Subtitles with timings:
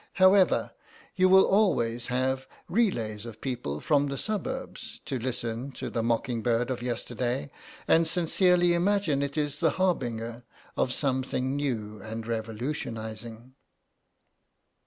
[0.13, 0.71] However,
[1.15, 6.41] you will always have relays of people from the suburbs to listen to the Mocking
[6.41, 7.51] Bird of yesterday,
[7.87, 10.41] and sincerely imagine it is the harbinger
[10.75, 13.53] of something new and revolutionising."